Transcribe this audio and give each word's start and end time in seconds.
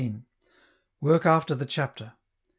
Work 0.99 1.27
after 1.27 1.53
the 1.53 1.67
Chapter. 1.67 2.13